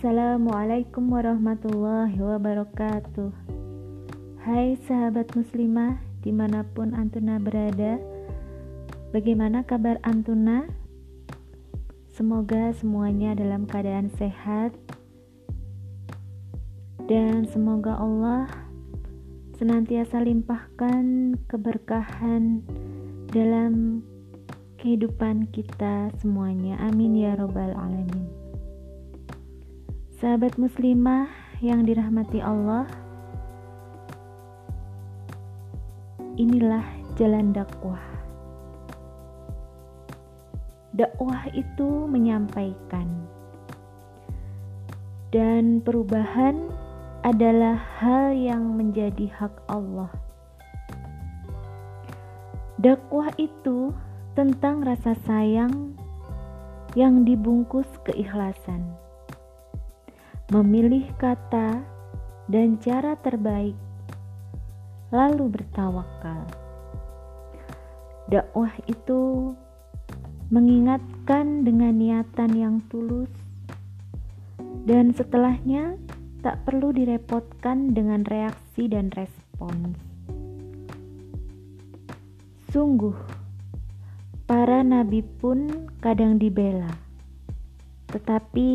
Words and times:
Assalamualaikum 0.00 1.12
warahmatullahi 1.12 2.16
wabarakatuh. 2.16 3.36
Hai 4.40 4.72
sahabat 4.88 5.28
muslimah 5.36 6.00
di 6.24 6.32
mana 6.32 6.64
pun 6.64 6.96
Antuna 6.96 7.36
berada 7.36 8.00
Bagaimana 9.12 9.60
kabar 9.60 10.00
Antuna? 10.00 10.64
Semoga 12.16 12.72
semuanya 12.72 13.36
dalam 13.36 13.68
keadaan 13.68 14.08
sehat. 14.16 14.72
Dan 17.04 17.44
semoga 17.44 18.00
Allah 18.00 18.48
senantiasa 19.60 20.24
limpahkan 20.24 21.36
keberkahan 21.44 22.64
dalam 23.36 24.00
kehidupan 24.80 25.52
kita 25.52 26.08
semuanya. 26.24 26.80
Amin 26.88 27.20
ya 27.20 27.36
robbal 27.36 27.76
alamin 27.76 28.19
Sahabat 30.20 30.60
muslimah 30.60 31.32
yang 31.64 31.88
dirahmati 31.88 32.44
Allah, 32.44 32.84
inilah 36.36 36.84
jalan 37.16 37.56
dakwah. 37.56 38.04
Dakwah 40.92 41.48
itu 41.56 42.04
menyampaikan, 42.04 43.08
dan 45.32 45.80
perubahan 45.80 46.68
adalah 47.24 47.80
hal 47.96 48.36
yang 48.36 48.76
menjadi 48.76 49.24
hak 49.40 49.56
Allah. 49.72 50.12
Dakwah 52.76 53.32
itu 53.40 53.96
tentang 54.36 54.84
rasa 54.84 55.16
sayang 55.24 55.96
yang 56.92 57.24
dibungkus 57.24 57.88
keikhlasan 58.04 59.00
memilih 60.50 61.06
kata 61.14 61.78
dan 62.50 62.74
cara 62.82 63.14
terbaik, 63.22 63.78
lalu 65.14 65.46
bertawakal. 65.46 66.42
Dakwah 68.26 68.74
itu 68.90 69.54
mengingatkan 70.50 71.62
dengan 71.62 71.94
niatan 71.94 72.50
yang 72.58 72.82
tulus, 72.90 73.30
dan 74.90 75.14
setelahnya 75.14 75.94
tak 76.42 76.66
perlu 76.66 76.90
direpotkan 76.90 77.94
dengan 77.94 78.26
reaksi 78.26 78.90
dan 78.90 79.14
respons. 79.14 79.94
Sungguh, 82.74 83.14
para 84.50 84.82
nabi 84.82 85.22
pun 85.22 85.86
kadang 86.02 86.42
dibela, 86.42 86.90
tetapi 88.10 88.70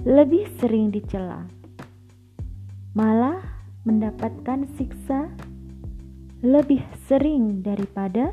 lebih 0.00 0.48
sering 0.56 0.88
dicela, 0.88 1.44
malah 2.96 3.36
mendapatkan 3.84 4.64
siksa 4.80 5.28
lebih 6.40 6.80
sering 7.04 7.60
daripada 7.60 8.32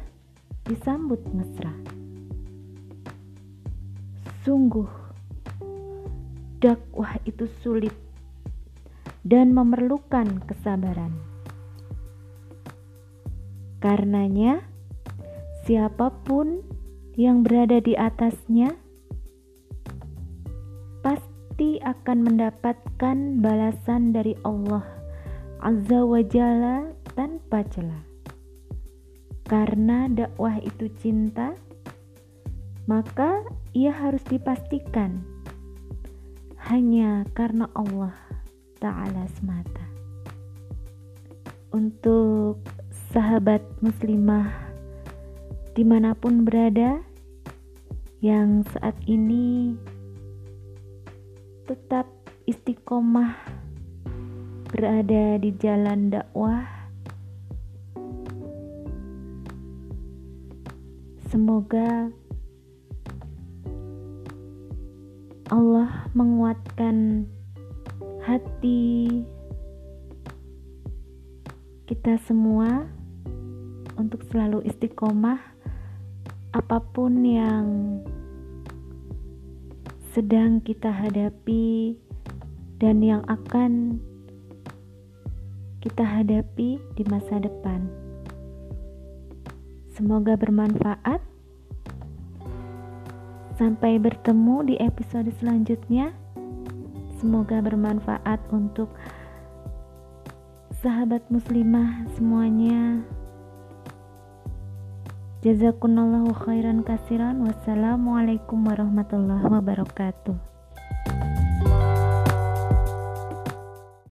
disambut 0.63 1.19
mesra. 1.35 1.75
Sungguh, 4.47 4.87
dakwah 6.63 7.19
itu 7.27 7.51
sulit 7.59 7.91
dan 9.27 9.51
memerlukan 9.51 10.39
kesabaran. 10.47 11.11
Karenanya, 13.83 14.63
siapa 15.67 16.15
pun 16.23 16.63
yang 17.19 17.43
berada 17.43 17.83
di 17.83 17.91
atasnya 17.91 18.71
pasti 21.03 21.36
akan 21.57 22.17
mendapatkan 22.21 23.41
balasan 23.41 24.13
dari 24.13 24.37
Allah 24.45 24.85
Azza 25.57 26.05
wa 26.05 26.21
Jalla 26.21 26.93
tanpa 27.17 27.65
celah. 27.65 28.05
Karena 29.49 30.05
dakwah 30.05 30.61
itu 30.61 30.85
cinta, 31.01 31.57
maka 32.85 33.41
ia 33.73 33.89
harus 33.89 34.21
dipastikan 34.29 35.25
hanya 36.69 37.25
karena 37.33 37.65
Allah 37.73 38.13
Ta'ala 38.77 39.25
semata. 39.41 39.85
Untuk 41.73 42.61
sahabat 43.09 43.65
muslimah 43.81 44.53
di 45.73 45.81
mana 45.81 46.13
pun 46.13 46.45
berada 46.45 47.01
yang 48.21 48.61
saat 48.77 48.93
ini 49.09 49.73
tetap 51.67 52.07
istiqomah 52.47 53.35
berada 54.71 55.35
di 55.35 55.51
jalan 55.59 56.07
dakwah. 56.07 56.63
Semoga 61.27 62.07
Allah 65.51 66.07
menguatkan 66.15 67.27
hati 68.23 69.23
kita 71.83 72.15
semua 72.23 72.87
untuk 73.99 74.23
selalu 74.31 74.63
istiqomah 74.63 75.39
apa 76.55 76.79
pun 76.95 77.27
yang 77.27 77.67
sedang 80.13 80.63
kita 80.63 80.87
hadapi 80.91 81.97
dan 82.77 83.01
yang 83.01 83.25
akan 83.27 83.97
kita 85.81 86.03
hadapi 86.03 86.77
di 86.95 87.03
masa 87.07 87.39
depan. 87.41 87.87
Semoga 89.97 90.37
bermanfaat. 90.37 91.21
Sampai 93.57 93.97
bertemu 93.97 94.69
di 94.69 94.75
episode 94.77 95.33
selanjutnya. 95.41 96.13
Semoga 97.17 97.57
bermanfaat 97.65 98.37
untuk 98.53 98.93
sahabat 100.85 101.25
muslimah 101.33 102.05
semuanya. 102.13 103.01
Jazakumullahu 105.47 106.35
khairan 106.43 106.83
kasiran. 106.83 107.39
Wassalamualaikum 107.39 108.67
warahmatullahi 108.67 109.47
wabarakatuh. 109.47 110.56